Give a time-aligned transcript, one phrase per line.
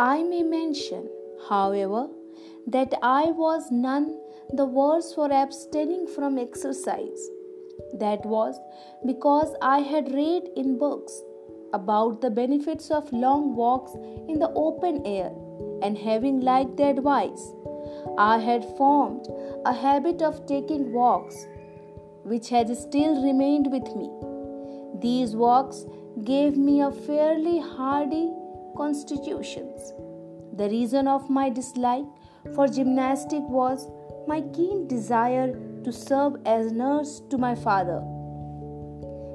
[0.00, 1.08] I may mention,
[1.48, 2.06] however,
[2.68, 4.20] that I was none
[4.52, 7.28] the worse for abstaining from exercise.
[7.94, 8.60] That was
[9.04, 11.20] because I had read in books
[11.72, 13.92] about the benefits of long walks
[14.28, 15.32] in the open air,
[15.82, 17.52] and having liked the advice,
[18.16, 19.26] I had formed
[19.66, 21.44] a habit of taking walks,
[22.22, 24.08] which had still remained with me.
[25.00, 25.86] These walks
[26.22, 28.32] gave me a fairly hardy
[28.78, 29.68] constitution.
[30.56, 32.06] The reason of my dislike
[32.54, 33.88] for gymnastic was
[34.26, 35.48] my keen desire
[35.84, 38.00] to serve as nurse to my father.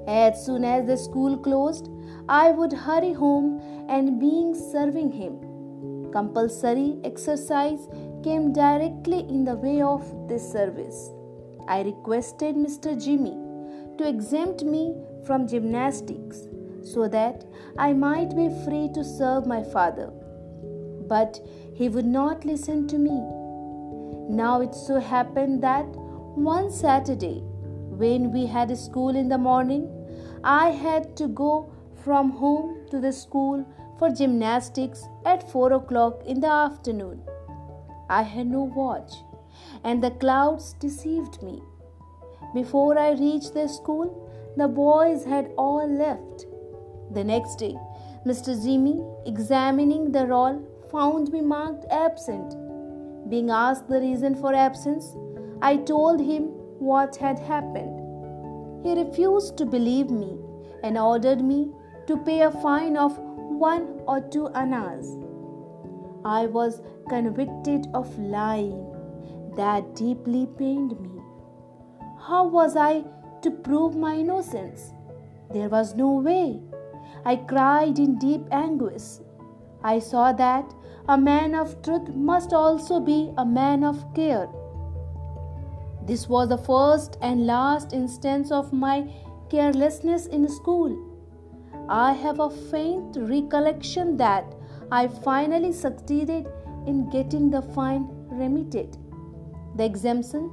[0.08, 1.90] As soon as the school closed,
[2.30, 5.40] I would hurry home and being serving him.
[6.12, 7.88] Compulsory exercise
[8.24, 11.10] came directly in the way of this service.
[11.68, 12.96] I requested Mr.
[13.06, 16.48] Gimi to exempt me from gymnastics
[16.84, 17.46] so that
[17.78, 20.12] I might be free to serve my father.
[21.08, 21.40] But
[21.74, 23.20] he would not listen to me.
[24.30, 25.86] Now it so happened that
[26.36, 27.42] one Saturday,
[28.04, 29.90] when we had school in the morning,
[30.44, 33.66] I had to go from home to the school
[34.00, 37.22] for gymnastics at 4 o'clock in the afternoon.
[38.10, 39.14] I had no watch,
[39.84, 41.62] and the clouds deceived me.
[42.54, 46.46] Before I reached the school, the boys had all left.
[47.14, 47.76] The next day,
[48.26, 48.56] Mr.
[48.66, 48.96] Gimi,
[49.28, 50.62] examining the roll,
[50.92, 52.56] found me marked absent.
[53.30, 55.16] Being asked the reason for absence,
[55.62, 56.46] I told him
[56.80, 58.00] what had happened.
[58.84, 60.38] He refused to believe me
[60.84, 61.72] and ordered me
[62.08, 65.08] to pay a fine of one or two annas.
[66.26, 68.90] I was convicted of lying.
[69.56, 71.22] That deeply pained me.
[72.28, 73.04] How was I
[73.44, 74.94] to prove my innocence?
[75.54, 76.60] There was no way.
[77.26, 79.20] I cried in deep anguish.
[79.84, 80.74] I saw that
[81.08, 84.50] a man of truth must also be a man of care.
[86.06, 89.08] This was the first and last instance of my
[89.50, 90.98] carelessness in school.
[91.88, 94.46] I have a faint recollection that
[94.92, 96.48] I finally succeeded
[96.88, 98.98] in getting the fine remitted.
[99.76, 100.52] The exemption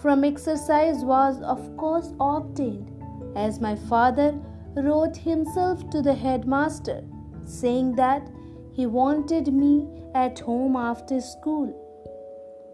[0.00, 2.90] from exercise was, of course, obtained,
[3.36, 4.38] as my father
[4.82, 7.02] wrote himself to the headmaster,
[7.44, 8.28] saying that
[8.72, 11.74] he wanted me at home after school.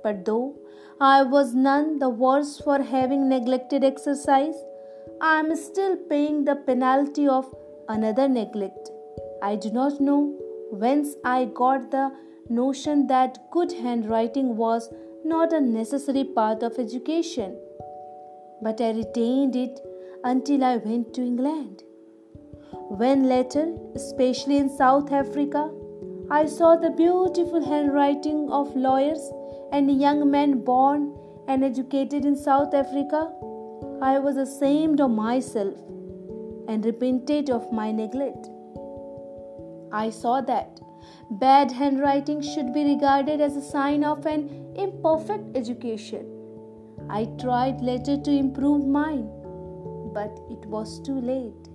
[0.03, 0.57] But though
[1.01, 4.55] I was none the worse for having neglected exercise,
[5.21, 7.55] I am still paying the penalty of
[7.89, 8.91] another neglect.
[9.43, 10.39] I do not know
[10.71, 12.13] whence I got the
[12.49, 14.93] notion that good handwriting was
[15.25, 17.57] not a necessary part of education,
[18.63, 19.81] but I retained it
[20.23, 21.83] until I went to England.
[22.89, 25.71] When later, especially in South Africa,
[26.31, 29.31] I saw the beautiful handwriting of lawyers
[29.73, 31.17] and young men born
[31.49, 33.33] and educated in South Africa,
[34.01, 35.75] I was ashamed of myself
[36.69, 38.49] and repented of my neglect.
[39.93, 40.81] I saw that
[41.31, 46.27] bad handwriting should be regarded as a sign of an imperfect education.
[47.11, 49.29] I tried later to improve mine,
[50.13, 51.69] but it was too late.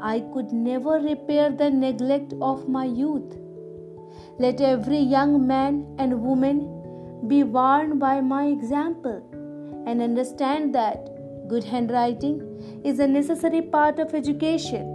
[0.00, 3.36] I could never repair the neglect of my youth.
[4.38, 9.22] Let every young man and woman be warned by my example
[9.86, 14.94] and understand that good handwriting is a necessary part of education.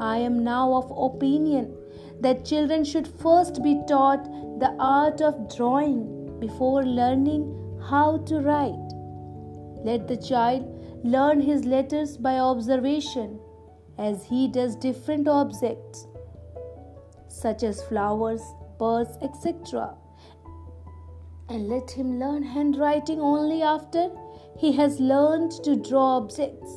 [0.00, 1.76] I am now of opinion
[2.20, 4.24] that children should first be taught
[4.60, 7.44] the art of drawing before learning
[7.90, 8.94] how to write.
[9.84, 10.64] Let the child
[11.04, 13.38] learn his letters by observation
[14.00, 16.06] as he does different objects
[17.28, 18.42] such as flowers,
[18.78, 19.94] birds, etc.
[21.48, 24.10] And let him learn handwriting only after
[24.58, 26.72] he has learned to draw objects.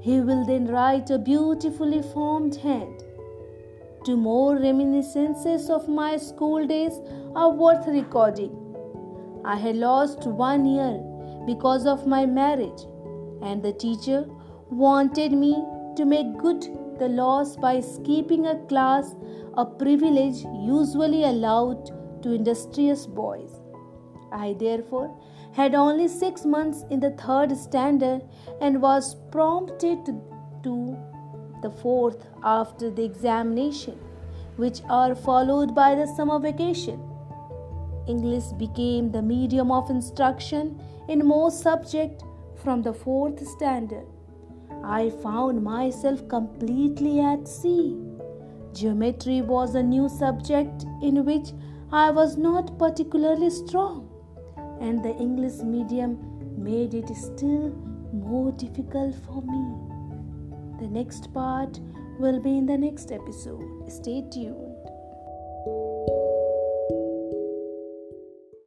[0.00, 3.02] He will then write a beautifully formed hand.
[4.04, 7.00] Two more reminiscences of my school days
[7.34, 8.52] are worth recording.
[9.44, 11.00] I had lost one year
[11.46, 12.82] because of my marriage,
[13.42, 14.26] and the teacher
[14.70, 15.54] wanted me
[15.96, 16.62] to make good
[16.98, 19.14] the loss by skipping a class,
[19.54, 21.90] a privilege usually allowed
[22.22, 23.50] to industrious boys.
[24.32, 25.16] I therefore
[25.52, 28.22] had only six months in the third standard
[28.60, 30.04] and was prompted
[30.62, 30.96] to
[31.62, 33.98] the fourth after the examination,
[34.56, 37.00] which are followed by the summer vacation.
[38.06, 42.24] English became the medium of instruction in most subjects
[42.62, 44.06] from the fourth standard.
[44.88, 47.96] I found myself completely at sea.
[48.72, 51.48] Geometry was a new subject in which
[51.90, 54.08] I was not particularly strong,
[54.80, 56.18] and the English medium
[56.56, 57.70] made it still
[58.12, 59.64] more difficult for me.
[60.80, 61.80] The next part
[62.20, 63.90] will be in the next episode.
[63.90, 64.65] Stay tuned.